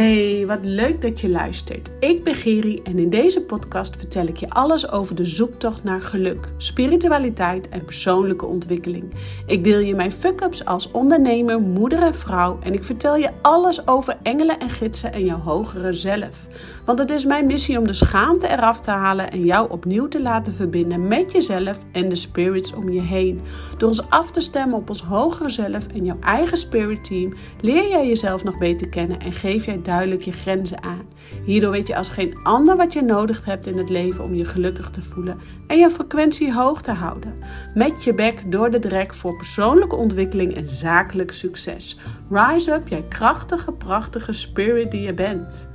[0.00, 1.90] Hey, wat leuk dat je luistert.
[1.98, 6.00] Ik ben Geri en in deze podcast vertel ik je alles over de zoektocht naar
[6.00, 9.14] geluk, spiritualiteit en persoonlijke ontwikkeling.
[9.46, 13.86] Ik deel je mijn fuck-ups als ondernemer, moeder en vrouw en ik vertel je alles
[13.86, 16.46] over engelen en gidsen en jouw hogere zelf.
[16.84, 20.22] Want het is mijn missie om de schaamte eraf te halen en jou opnieuw te
[20.22, 23.40] laten verbinden met jezelf en de spirits om je heen.
[23.78, 27.88] Door ons af te stemmen op ons hogere zelf en jouw eigen spirit team leer
[27.88, 31.04] jij jezelf nog beter kennen en geef jij duidelijk je grenzen aan.
[31.44, 34.44] Hierdoor weet je als geen ander wat je nodig hebt in het leven om je
[34.44, 37.34] gelukkig te voelen en je frequentie hoog te houden.
[37.74, 41.98] Met je bek door de drek voor persoonlijke ontwikkeling en zakelijk succes.
[42.30, 45.69] Rise up, jij krachtige, prachtige spirit die je bent.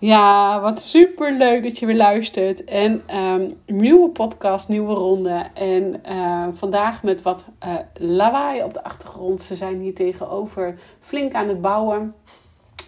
[0.00, 2.64] Ja, wat super leuk dat je weer luistert.
[2.64, 5.44] En um, nieuwe podcast, nieuwe ronde.
[5.54, 9.42] En uh, vandaag met wat uh, lawaai op de achtergrond.
[9.42, 12.14] Ze zijn hier tegenover flink aan het bouwen.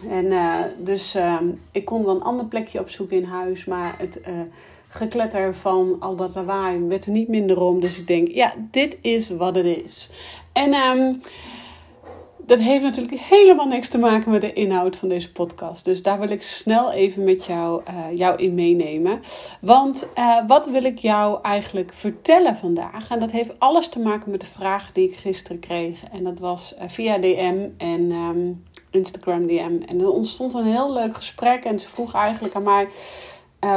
[0.09, 1.17] En uh, dus
[1.71, 3.65] ik kon wel een ander plekje opzoeken in huis.
[3.65, 4.21] Maar het
[4.87, 7.79] gekletter van al dat lawaai werd er niet minder om.
[7.79, 10.09] Dus ik denk, ja, dit is wat het is.
[10.53, 11.21] En um,
[12.45, 15.85] dat heeft natuurlijk helemaal niks te maken met de inhoud van deze podcast.
[15.85, 19.21] Dus daar wil ik snel even met jou, uh, jou in meenemen.
[19.61, 23.09] Want uh, wat wil ik jou eigenlijk vertellen vandaag?
[23.09, 26.03] En dat heeft alles te maken met de vraag die ik gisteren kreeg.
[26.11, 29.81] En dat was uh, via DM en um, Instagram DM.
[29.85, 31.63] En er ontstond een heel leuk gesprek.
[31.65, 32.87] En ze vroeg eigenlijk aan mij...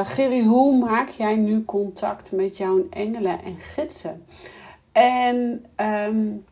[0.04, 4.26] Gerry, hoe maak jij nu contact met jouw engelen en gidsen?
[4.92, 5.64] En...
[5.76, 6.44] Um,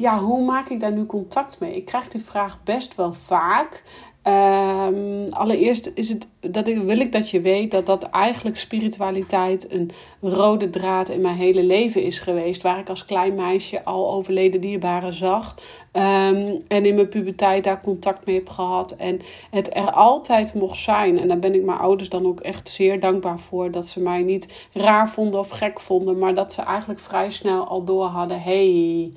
[0.00, 1.76] ja, hoe maak ik daar nu contact mee?
[1.76, 3.82] Ik krijg die vraag best wel vaak.
[4.24, 9.72] Um, allereerst is het, dat ik, wil ik dat je weet dat dat eigenlijk spiritualiteit
[9.72, 9.90] een
[10.20, 12.62] rode draad in mijn hele leven is geweest.
[12.62, 15.54] Waar ik als klein meisje al overleden dierbaren zag.
[15.92, 18.92] Um, en in mijn puberteit daar contact mee heb gehad.
[18.92, 21.18] En het er altijd mocht zijn.
[21.18, 23.70] En daar ben ik mijn ouders dan ook echt zeer dankbaar voor.
[23.70, 26.18] Dat ze mij niet raar vonden of gek vonden.
[26.18, 28.42] Maar dat ze eigenlijk vrij snel al door hadden.
[28.42, 29.12] Hey,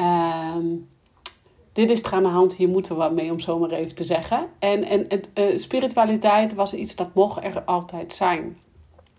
[0.00, 0.88] Um,
[1.72, 3.94] dit is er aan de hand, hier moeten we wat mee, om zo maar even
[3.94, 4.46] te zeggen.
[4.58, 8.58] En, en het, uh, spiritualiteit was iets dat mocht er altijd zijn.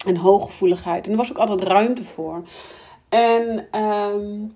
[0.05, 1.05] En hooggevoeligheid.
[1.05, 2.43] En er was ook altijd ruimte voor.
[3.09, 4.55] En um,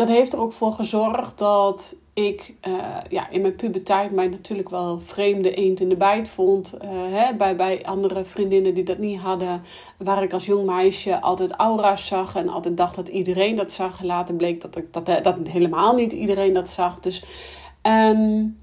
[0.00, 2.74] dat heeft er ook voor gezorgd dat ik uh,
[3.08, 6.74] ja, in mijn puberteit mij natuurlijk wel vreemde eend in de bijt vond.
[6.74, 9.62] Uh, hè, bij, bij andere vriendinnen die dat niet hadden.
[9.96, 12.36] Waar ik als jong meisje altijd aura's zag.
[12.36, 14.02] En altijd dacht dat iedereen dat zag.
[14.02, 17.00] Later bleek dat, ik, dat, dat helemaal niet iedereen dat zag.
[17.00, 17.24] Dus
[17.82, 18.59] um,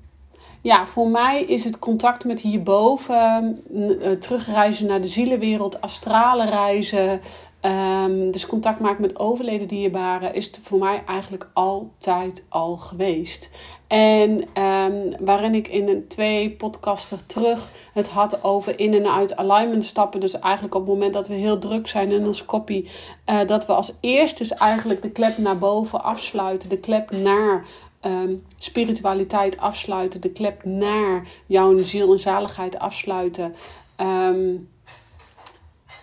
[0.67, 3.59] ja, voor mij is het contact met hierboven.
[3.71, 5.81] Uh, terugreizen naar de zielenwereld.
[5.81, 7.21] Astrale reizen.
[7.61, 13.49] Um, dus contact maken met overleden dierbaren is voor mij eigenlijk altijd al geweest.
[13.87, 14.31] En
[14.63, 19.83] um, waarin ik in een twee podcasten terug het had over in en uit alignment
[19.83, 20.19] stappen.
[20.19, 22.89] Dus eigenlijk op het moment dat we heel druk zijn in ons kopie,
[23.29, 26.69] uh, dat we als eerste dus eigenlijk de klep naar boven afsluiten.
[26.69, 27.65] De klep naar
[28.01, 30.21] um, spiritualiteit afsluiten.
[30.21, 33.55] De klep naar jouw ziel en zaligheid afsluiten.
[34.01, 34.69] Um,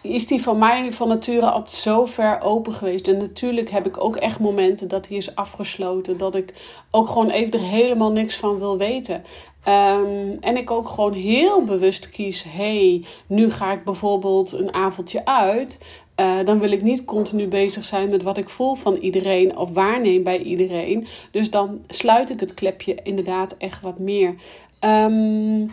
[0.04, 3.08] is die van mij van nature altijd zo ver open geweest.
[3.08, 6.18] En natuurlijk heb ik ook echt momenten dat hij is afgesloten.
[6.18, 6.54] Dat ik
[6.90, 9.24] ook gewoon even er helemaal niks van wil weten.
[9.68, 15.24] Um, en ik ook gewoon heel bewust kies: hey, nu ga ik bijvoorbeeld een avondje
[15.24, 15.84] uit.
[16.20, 19.70] Uh, dan wil ik niet continu bezig zijn met wat ik voel van iedereen of
[19.70, 21.06] waarneem bij iedereen.
[21.30, 24.34] Dus dan sluit ik het klepje inderdaad echt wat meer.
[24.80, 25.70] Um,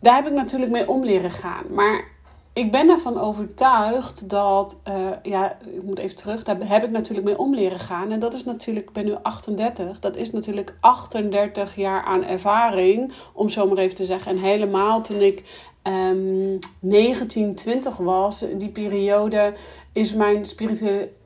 [0.00, 1.64] daar heb ik natuurlijk mee om leren gaan.
[1.70, 2.04] Maar
[2.52, 7.26] ik ben ervan overtuigd dat, uh, ja, ik moet even terug, daar heb ik natuurlijk
[7.26, 8.10] mee om leren gaan.
[8.10, 13.12] En dat is natuurlijk, ik ben nu 38, dat is natuurlijk 38 jaar aan ervaring,
[13.32, 14.32] om zo maar even te zeggen.
[14.32, 15.42] En helemaal toen ik
[15.82, 19.54] um, 19, 20 was, die periode,
[19.92, 20.44] is mijn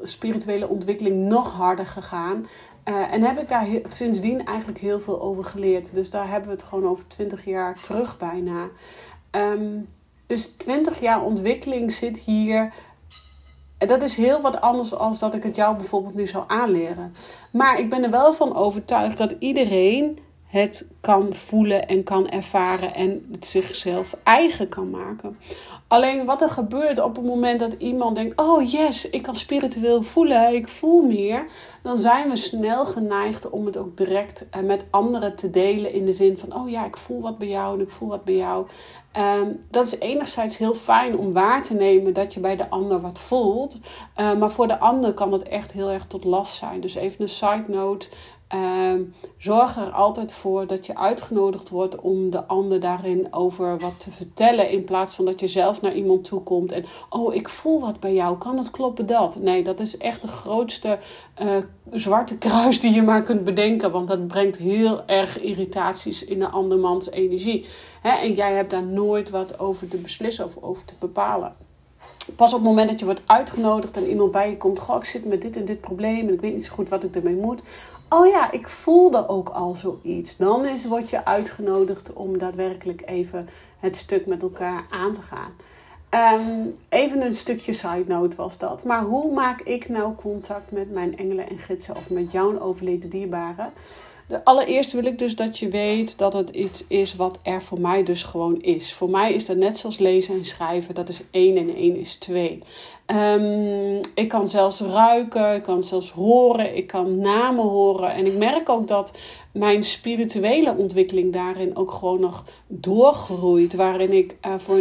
[0.03, 2.47] spirituele, ontwikkeling nog harder gegaan.
[2.89, 5.95] Uh, en heb ik daar sindsdien eigenlijk heel veel over geleerd.
[5.95, 8.69] Dus daar hebben we het gewoon over 20 jaar terug bijna.
[9.31, 9.89] Um,
[10.27, 12.73] dus 20 jaar ontwikkeling zit hier.
[13.79, 17.15] En dat is heel wat anders als dat ik het jou bijvoorbeeld nu zou aanleren.
[17.51, 22.95] Maar ik ben er wel van overtuigd dat iedereen het kan voelen en kan ervaren
[22.95, 25.37] en het zichzelf eigen kan maken.
[25.89, 30.03] Alleen wat er gebeurt op het moment dat iemand denkt: Oh yes, ik kan spiritueel
[30.03, 31.47] voelen, ik voel meer.
[31.83, 35.93] Dan zijn we snel geneigd om het ook direct eh, met anderen te delen.
[35.93, 38.25] In de zin van: Oh ja, ik voel wat bij jou en ik voel wat
[38.25, 38.67] bij jou.
[39.41, 43.01] Um, dat is enerzijds heel fijn om waar te nemen dat je bij de ander
[43.01, 43.79] wat voelt.
[44.17, 46.81] Uh, maar voor de ander kan dat echt heel erg tot last zijn.
[46.81, 48.09] Dus even een side note.
[48.49, 49.03] Ehm,
[49.39, 54.11] zorg er altijd voor dat je uitgenodigd wordt om de ander daarin over wat te
[54.11, 54.71] vertellen.
[54.71, 58.01] In plaats van dat je zelf naar iemand toe komt en oh, ik voel wat
[58.01, 58.39] bij jou.
[58.39, 59.39] Kan het kloppen dat?
[59.41, 60.99] Nee, dat is echt de grootste
[61.43, 61.57] uh,
[61.91, 63.91] zwarte kruis die je maar kunt bedenken.
[63.91, 67.67] Want dat brengt heel erg irritaties in de andermans energie.
[68.03, 71.53] en jij hebt daar nooit wat over te beslissen of over te bepalen.
[72.37, 75.05] Pas op het moment dat je wordt uitgenodigd en iemand bij je komt, goh, ik
[75.05, 77.35] zit met dit en dit probleem en ik weet niet zo goed wat ik ermee
[77.35, 77.63] moet.
[78.09, 80.37] Oh ja, ik voelde ook al zoiets.
[80.37, 83.49] Dan is, word je uitgenodigd om daadwerkelijk even
[83.79, 85.53] het stuk met elkaar aan te gaan.
[86.11, 88.85] Um, even een stukje side note was dat.
[88.85, 93.11] Maar hoe maak ik nou contact met mijn engelen en gidsen of met jouw overleden
[93.11, 93.73] dierbaren?
[94.29, 97.81] De, allereerst wil ik dus dat je weet dat het iets is wat er voor
[97.81, 98.93] mij dus gewoon is.
[98.93, 102.15] Voor mij is dat net zoals lezen en schrijven, dat is 1 en 1 is
[102.15, 102.63] 2.
[103.07, 108.13] Um, ik kan zelfs ruiken, ik kan zelfs horen, ik kan namen horen.
[108.13, 109.19] En ik merk ook dat
[109.53, 113.75] mijn spirituele ontwikkeling daarin ook gewoon nog doorgroeit.
[113.75, 114.77] Waarin ik uh, voor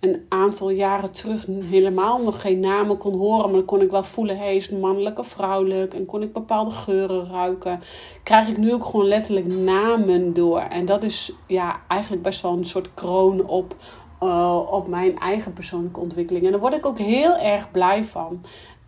[0.00, 3.44] een, aantal jaren terug helemaal nog geen namen kon horen.
[3.44, 5.94] Maar dan kon ik wel voelen, hey, is mannelijk of vrouwelijk?
[5.94, 7.80] En kon ik bepaalde geuren ruiken.
[8.22, 10.60] Krijg ik nu ook gewoon letterlijk namen door.
[10.60, 13.74] En dat is ja, eigenlijk best wel een soort kroon op,
[14.22, 16.44] uh, op mijn eigen persoonlijke ontwikkeling.
[16.44, 18.40] En daar word ik ook heel erg blij van.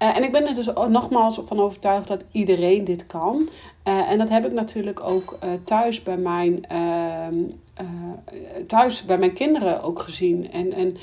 [0.02, 3.48] Uh, en ik ben er dus nogmaals van overtuigd dat iedereen dit kan.
[3.84, 7.34] Uh, en dat heb ik natuurlijk ook thuis bij mijn, ehm,
[8.66, 10.52] thuis bij mijn kinderen ook gezien.
[10.52, 10.96] En, en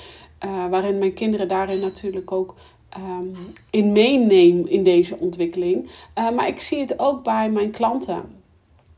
[0.69, 2.56] waarin mijn kinderen daarin natuurlijk ook
[2.97, 3.33] um,
[3.69, 5.89] in meeneem in deze ontwikkeling.
[6.35, 8.21] maar ik zie het ook bij mijn klanten.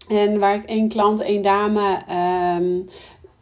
[0.09, 1.97] En waar ik één klant, één dame.
[2.59, 2.85] Um,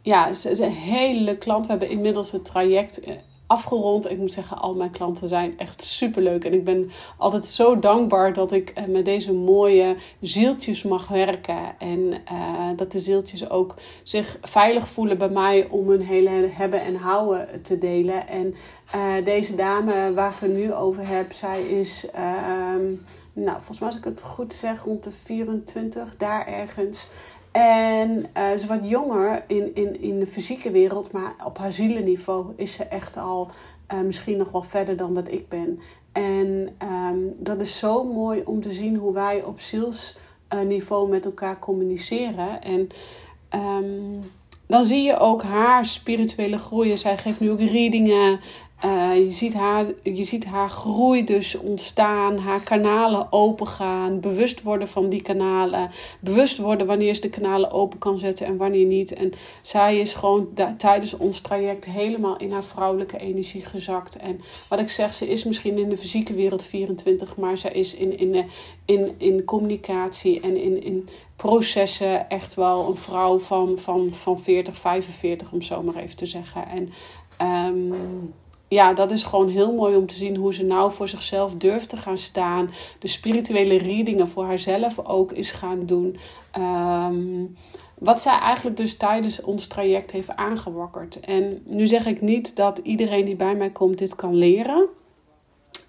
[0.08, 1.64] ja, ze is een hele klant.
[1.64, 3.14] We hebben inmiddels het traject eh,
[3.46, 4.10] afgerond.
[4.10, 6.44] Ik moet zeggen, al mijn klanten zijn echt super leuk.
[6.44, 11.78] En ik ben altijd zo dankbaar dat ik eh, met deze mooie zieltjes mag werken.
[11.78, 16.80] En uh, dat de zieltjes ook zich veilig voelen bij mij om hun hele hebben
[16.80, 18.28] en houden te delen.
[18.28, 18.54] En
[19.24, 22.06] deze dame waar ik het nu over heb, zij is.
[22.14, 22.74] Uh,
[23.32, 27.08] nou, volgens mij als ik het goed zeg, rond de 24, daar ergens.
[27.52, 32.52] En uh, ze wat jonger in, in, in de fysieke wereld, maar op haar zielenniveau
[32.56, 33.50] is ze echt al
[33.94, 35.80] uh, misschien nog wel verder dan dat ik ben.
[36.12, 36.68] En
[37.12, 42.62] um, dat is zo mooi om te zien hoe wij op zielsniveau met elkaar communiceren.
[42.62, 42.88] En
[43.60, 44.20] um,
[44.66, 46.98] dan zie je ook haar spirituele groeien.
[46.98, 48.40] Zij geeft nu ook readingen.
[48.84, 54.88] Uh, je, ziet haar, je ziet haar groei dus ontstaan, haar kanalen opengaan, bewust worden
[54.88, 55.90] van die kanalen,
[56.20, 59.12] bewust worden wanneer ze de kanalen open kan zetten en wanneer niet.
[59.12, 59.32] En
[59.62, 64.16] zij is gewoon tijdens ons traject helemaal in haar vrouwelijke energie gezakt.
[64.16, 67.94] En wat ik zeg, ze is misschien in de fysieke wereld 24, maar ze is
[67.94, 68.46] in, in,
[68.84, 74.76] in, in communicatie en in, in processen echt wel een vrouw van, van, van 40,
[74.76, 76.64] 45, om zo maar even te zeggen.
[76.68, 76.92] En
[77.74, 78.34] um,
[78.68, 81.88] ja, dat is gewoon heel mooi om te zien hoe ze nou voor zichzelf durft
[81.88, 82.70] te gaan staan.
[82.98, 86.18] De spirituele readingen voor haarzelf ook is gaan doen.
[86.58, 87.56] Um,
[87.98, 91.20] wat zij eigenlijk dus tijdens ons traject heeft aangewakkerd.
[91.20, 94.86] En nu zeg ik niet dat iedereen die bij mij komt dit kan leren.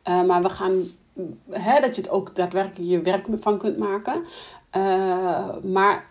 [0.07, 0.83] Uh, maar we gaan,
[1.49, 4.23] hè, dat je het ook daadwerkelijk je werk van kunt maken.
[4.77, 6.08] Uh, maar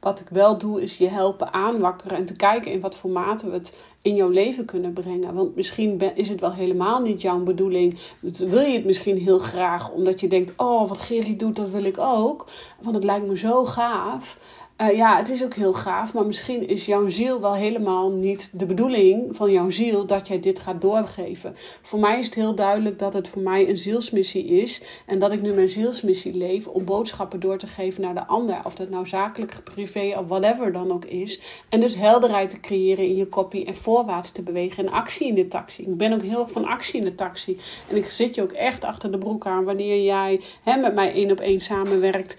[0.00, 3.46] wat ik wel doe, is je helpen aanwakkeren en te kijken in wat voor mate
[3.46, 5.34] we het in jouw leven kunnen brengen.
[5.34, 7.98] Want misschien is het wel helemaal niet jouw bedoeling.
[8.20, 11.84] Wil je het misschien heel graag, omdat je denkt: oh, wat Gerry doet, dat wil
[11.84, 12.46] ik ook.
[12.80, 14.38] Want het lijkt me zo gaaf.
[14.80, 18.50] Uh, ja, het is ook heel gaaf, maar misschien is jouw ziel wel helemaal niet
[18.52, 21.54] de bedoeling van jouw ziel dat jij dit gaat doorgeven.
[21.82, 25.32] Voor mij is het heel duidelijk dat het voor mij een zielsmissie is en dat
[25.32, 28.60] ik nu mijn zielsmissie leef om boodschappen door te geven naar de ander.
[28.64, 31.40] Of dat nou zakelijk, privé of whatever dan ook is.
[31.68, 35.34] En dus helderheid te creëren in je kopie en voorwaarts te bewegen en actie in
[35.34, 35.82] de taxi.
[35.82, 37.58] Ik ben ook heel erg van actie in de taxi.
[37.88, 41.12] En ik zit je ook echt achter de broek aan wanneer jij hè, met mij
[41.12, 42.36] één op één samenwerkt.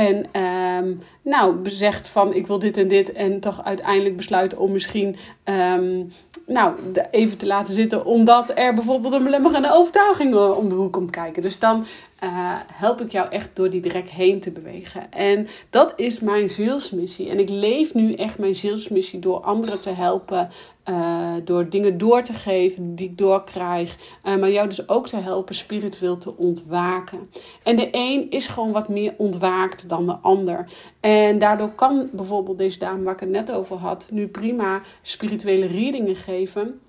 [0.00, 3.12] En um, nou, zegt van ik wil dit en dit.
[3.12, 6.12] En toch uiteindelijk besluit om misschien um,
[6.46, 6.74] nou,
[7.10, 8.04] even te laten zitten.
[8.04, 11.42] Omdat er bijvoorbeeld een belemmerende overtuiging eh, om de hoek komt kijken.
[11.42, 11.86] Dus dan
[12.24, 12.30] uh,
[12.72, 15.12] help ik jou echt door die drek heen te bewegen.
[15.12, 17.28] En dat is mijn zielsmissie.
[17.28, 20.48] En ik leef nu echt mijn zielsmissie door anderen te helpen.
[20.90, 23.96] Uh, door dingen door te geven die ik doorkrijg.
[24.24, 27.18] Uh, maar jou dus ook te helpen spiritueel te ontwaken.
[27.62, 30.64] En de een is gewoon wat meer ontwaakt dan de ander.
[31.00, 35.66] En daardoor kan bijvoorbeeld deze dame waar ik het net over had, nu prima spirituele
[35.66, 36.80] readingen geven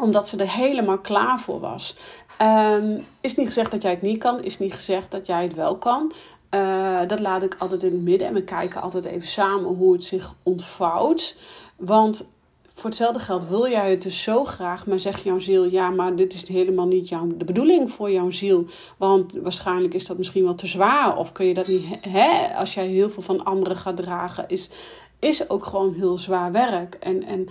[0.00, 1.96] omdat ze er helemaal klaar voor was.
[2.42, 5.54] Um, is niet gezegd dat jij het niet kan, is niet gezegd dat jij het
[5.54, 6.12] wel kan.
[6.50, 8.28] Uh, dat laat ik altijd in het midden.
[8.28, 11.38] En we kijken altijd even samen hoe het zich ontvouwt.
[11.76, 12.28] Want
[12.76, 16.16] voor hetzelfde geld wil jij het dus zo graag, maar zegt jouw ziel: ja, maar
[16.16, 18.64] dit is helemaal niet jouw, de bedoeling voor jouw ziel.
[18.96, 22.74] Want waarschijnlijk is dat misschien wel te zwaar, of kun je dat niet, hè, als
[22.74, 24.70] jij heel veel van anderen gaat dragen, is,
[25.18, 26.94] is ook gewoon heel zwaar werk.
[26.94, 27.48] En, en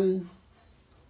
[0.00, 0.28] um,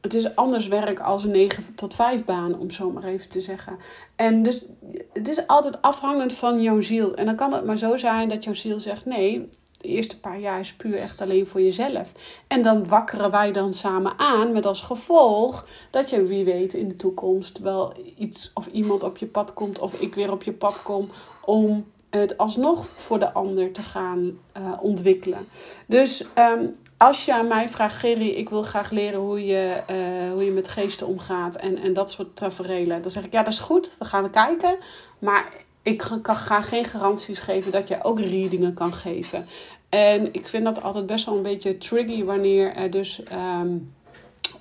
[0.00, 3.40] het is anders werk als een 9 tot 5 baan, om zo maar even te
[3.40, 3.78] zeggen.
[4.16, 4.64] En dus
[5.12, 7.14] het is altijd afhangend van jouw ziel.
[7.14, 9.48] En dan kan het maar zo zijn dat jouw ziel zegt: nee,
[9.80, 12.12] de eerste paar jaar is puur echt alleen voor jezelf.
[12.46, 16.88] En dan wakkeren wij dan samen aan met als gevolg dat je wie weet in
[16.88, 20.52] de toekomst wel iets of iemand op je pad komt of ik weer op je
[20.52, 21.08] pad kom
[21.44, 25.46] om het alsnog voor de ander te gaan uh, ontwikkelen.
[25.86, 30.32] Dus um, als je aan mij vraagt, Gerry, ik wil graag leren hoe je, uh,
[30.32, 33.02] hoe je met geesten omgaat en, en dat soort tafereelen.
[33.02, 34.76] Dan zeg ik, ja, dat is goed, we gaan kijken.
[35.18, 35.52] Maar
[35.82, 39.46] ik ga, ga geen garanties geven dat je ook readingen kan geven.
[39.88, 43.22] En ik vind dat altijd best wel een beetje tricky wanneer er dus
[43.62, 43.94] um,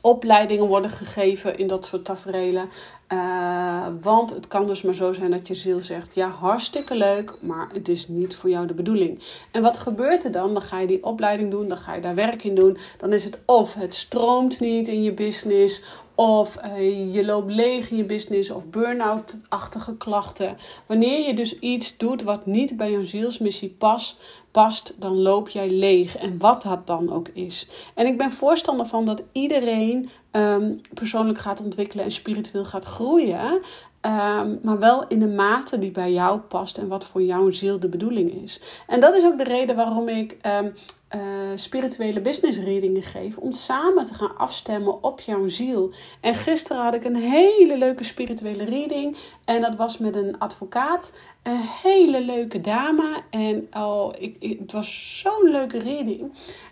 [0.02, 2.70] opleidingen worden gegeven in dat soort tafereelen.
[3.14, 7.36] Uh, want het kan dus maar zo zijn dat je ziel zegt: Ja, hartstikke leuk,
[7.42, 9.20] maar het is niet voor jou de bedoeling.
[9.52, 10.54] En wat gebeurt er dan?
[10.54, 12.78] Dan ga je die opleiding doen, dan ga je daar werk in doen.
[12.98, 15.84] Dan is het of het stroomt niet in je business,
[16.20, 20.58] of uh, je loopt leeg in je business of burn-out-achtige klachten.
[20.86, 24.18] Wanneer je dus iets doet wat niet bij jouw zielsmissie past,
[24.52, 26.18] past, dan loop jij leeg.
[26.18, 27.68] En wat dat dan ook is.
[27.94, 33.62] En ik ben voorstander van dat iedereen um, persoonlijk gaat ontwikkelen en spiritueel gaat groeien.
[34.02, 37.80] Um, maar wel in de mate die bij jou past en wat voor jouw ziel
[37.80, 38.62] de bedoeling is.
[38.88, 40.74] En dat is ook de reden waarom ik um,
[41.16, 41.22] uh,
[41.56, 43.38] spirituele business readingen geef.
[43.38, 45.92] Om samen te gaan afstemmen op jouw ziel.
[46.22, 49.18] En gisteren had ik een hele leuke spirituele reading.
[49.46, 51.12] En dat was met een advocaat.
[51.44, 53.22] Een hele leuke dame.
[53.30, 56.32] En oh, ik het was zo'n leuke reading.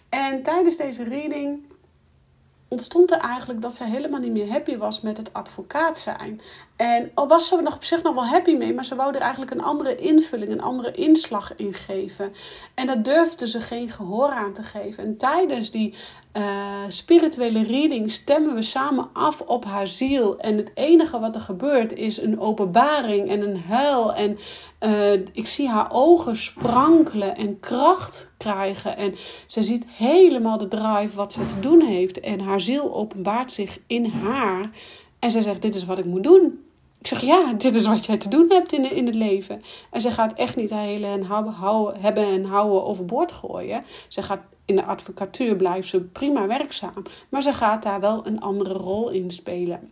[0.10, 1.67] En tijdens deze reading
[2.68, 6.42] ontstond er eigenlijk dat ze helemaal niet meer happy was met het advocaat zijn.
[6.78, 9.22] En al was ze nog op zich nog wel happy mee, maar ze wou er
[9.22, 12.34] eigenlijk een andere invulling, een andere inslag in geven.
[12.74, 15.04] En daar durfde ze geen gehoor aan te geven.
[15.04, 15.94] En tijdens die
[16.34, 16.44] uh,
[16.88, 20.40] spirituele reading stemmen we samen af op haar ziel.
[20.40, 24.14] En het enige wat er gebeurt is een openbaring en een huil.
[24.14, 24.38] En
[24.80, 28.98] uh, ik zie haar ogen sprankelen en kracht krijgen.
[28.98, 29.16] En
[29.48, 32.20] ze ziet helemaal de drive wat ze te doen heeft.
[32.20, 34.70] En haar ziel openbaart zich in haar.
[35.20, 36.66] En zij zegt: Dit is wat ik moet doen.
[37.00, 39.62] Ik zeg, ja, dit is wat jij te doen hebt in, in het leven.
[39.92, 43.84] En ze gaat echt niet hele en houden, hebben en houden overboord gooien.
[44.08, 47.04] Ze gaat in de advocatuur blijft ze prima werkzaam.
[47.30, 49.92] Maar ze gaat daar wel een andere rol in spelen.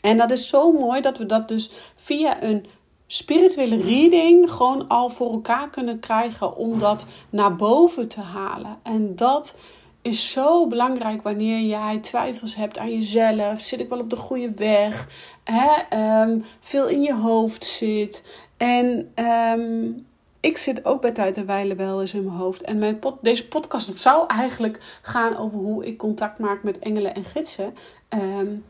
[0.00, 2.66] En dat is zo mooi dat we dat dus via een
[3.06, 8.78] spirituele reading gewoon al voor elkaar kunnen krijgen om dat naar boven te halen.
[8.82, 9.54] En dat
[10.02, 13.60] is zo belangrijk wanneer jij twijfels hebt aan jezelf.
[13.60, 15.08] Zit ik wel op de goede weg?
[15.44, 16.22] Hè?
[16.22, 18.42] Um, veel in je hoofd zit.
[18.56, 20.06] En um,
[20.40, 22.62] ik zit ook bij tijd en wijle wel eens in mijn hoofd.
[22.62, 27.24] En mijn deze podcast zou eigenlijk gaan over hoe ik contact maak met engelen en
[27.24, 27.74] gidsen.
[28.08, 28.64] Um,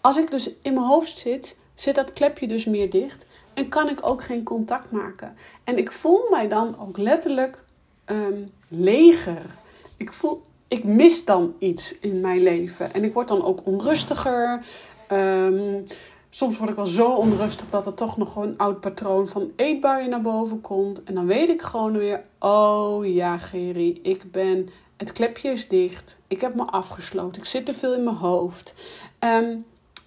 [0.00, 3.26] als ik dus in mijn hoofd zit, zit dat klepje dus meer dicht.
[3.54, 5.36] En kan ik ook geen contact maken.
[5.64, 7.64] En ik voel mij dan ook letterlijk
[8.68, 9.42] leger.
[9.96, 12.92] Ik voel, ik mis dan iets in mijn leven.
[12.92, 14.64] En ik word dan ook onrustiger.
[15.12, 15.86] Um,
[16.30, 20.10] soms word ik wel zo onrustig dat er toch nog een oud patroon van eetbuien
[20.10, 21.04] naar boven komt.
[21.04, 24.68] En dan weet ik gewoon weer: oh ja, Geri, ik ben.
[24.96, 26.20] Het klepje is dicht.
[26.28, 27.42] Ik heb me afgesloten.
[27.42, 28.74] Ik zit te veel in mijn hoofd.
[29.20, 29.64] Um,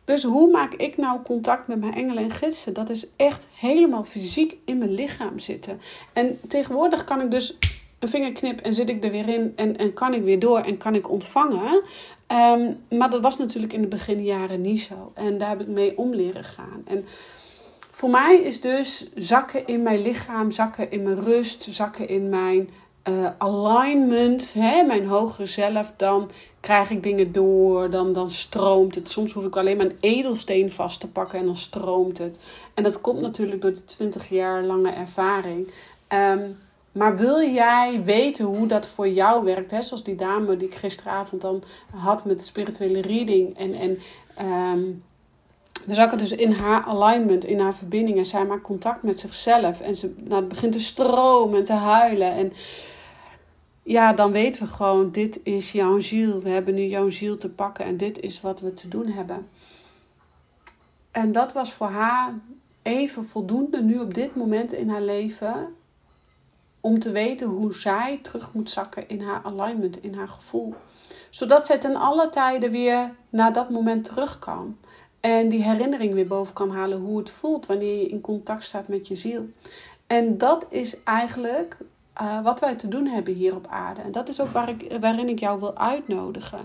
[0.07, 2.73] dus hoe maak ik nou contact met mijn engelen en gidsen?
[2.73, 5.81] Dat is echt helemaal fysiek in mijn lichaam zitten.
[6.13, 7.57] En tegenwoordig kan ik dus
[7.99, 10.77] een vingerknip en zit ik er weer in en, en kan ik weer door en
[10.77, 11.81] kan ik ontvangen.
[12.27, 15.11] Ehm, maar dat was natuurlijk in de beginjaren niet zo.
[15.13, 16.81] En daar heb ik mee om leren gaan.
[16.85, 17.05] En
[17.91, 22.69] voor mij is dus zakken in mijn lichaam, zakken in mijn rust, zakken in mijn
[23.09, 29.09] uh, alignment, hè, mijn hogere zelf, dan krijg ik dingen door, dan, dan stroomt het.
[29.09, 32.39] Soms hoef ik alleen maar een edelsteen vast te pakken en dan stroomt het.
[32.73, 35.71] En dat komt natuurlijk door de 20 jaar lange ervaring.
[36.13, 36.55] Um,
[36.97, 39.71] maar wil jij weten hoe dat voor jou werkt?
[39.71, 39.81] Hè?
[39.81, 41.63] Zoals die dame die ik gisteravond dan
[41.95, 43.57] had met de spirituele reading.
[43.57, 43.99] En, en
[44.45, 45.03] um,
[45.85, 48.17] dan zag ik dus in haar alignment, in haar verbinding.
[48.17, 49.81] En zij maakt contact met zichzelf.
[49.81, 52.31] En ze nou, het begint te stromen en te huilen.
[52.31, 52.53] En
[53.83, 56.41] ja, dan weten we gewoon, dit is jouw ziel.
[56.41, 59.47] We hebben nu jouw ziel te pakken en dit is wat we te doen hebben.
[61.11, 62.33] En dat was voor haar
[62.81, 65.75] even voldoende nu op dit moment in haar leven
[66.81, 70.73] om te weten hoe zij terug moet zakken in haar alignment, in haar gevoel.
[71.29, 74.77] Zodat zij ten alle tijden weer naar dat moment terug kan.
[75.19, 78.87] En die herinnering weer boven kan halen hoe het voelt wanneer je in contact staat
[78.87, 79.45] met je ziel.
[80.07, 81.77] En dat is eigenlijk
[82.21, 84.01] uh, wat wij te doen hebben hier op aarde.
[84.01, 86.59] En dat is ook waar ik, waarin ik jou wil uitnodigen.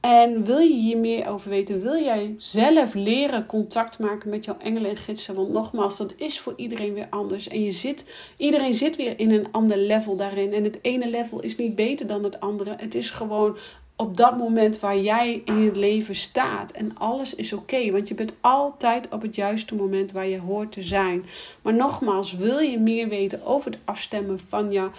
[0.00, 1.80] En wil je hier meer over weten?
[1.80, 5.34] Wil jij zelf leren contact maken met jouw engelen en gidsen?
[5.34, 7.48] Want nogmaals, dat is voor iedereen weer anders.
[7.48, 8.04] En je zit,
[8.36, 10.52] iedereen zit weer in een ander level daarin.
[10.52, 12.74] En het ene level is niet beter dan het andere.
[12.76, 13.56] Het is gewoon
[13.96, 16.72] op dat moment waar jij in het leven staat.
[16.72, 20.72] En alles is oké, want je bent altijd op het juiste moment waar je hoort
[20.72, 21.24] te zijn.
[21.62, 24.90] Maar nogmaals, wil je meer weten over het afstemmen van, jou,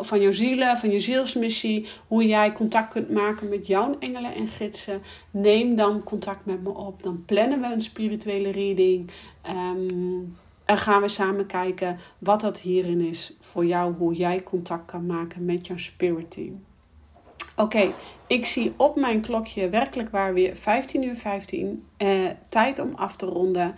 [0.00, 4.46] van jouw zielen, van je zielsmissie, hoe jij contact kunt maken met jouw engelen en
[4.46, 7.02] gidsen, neem dan contact met me op.
[7.02, 9.10] Dan plannen we een spirituele reading.
[9.48, 14.84] Um, en gaan we samen kijken wat dat hierin is voor jou, hoe jij contact
[14.84, 16.64] kan maken met jouw spirit team.
[17.56, 17.92] Oké,
[18.26, 21.86] ik zie op mijn klokje werkelijk waar weer 15 uur 15.
[21.96, 22.08] Eh,
[22.48, 23.74] tijd om af te ronden.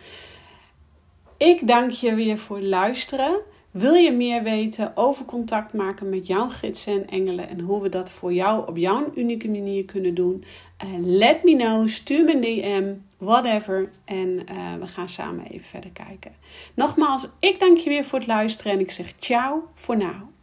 [1.36, 3.40] Ik dank je weer voor het luisteren.
[3.70, 7.88] Wil je meer weten over contact maken met jouw gidsen en engelen en hoe we
[7.88, 10.44] dat voor jou op jouw unieke manier kunnen doen?
[10.84, 13.90] Uh, let me know, stuur me een DM, whatever.
[14.04, 16.32] En uh, we gaan samen even verder kijken.
[16.74, 20.35] Nogmaals, ik dank je weer voor het luisteren en ik zeg ciao voor nu.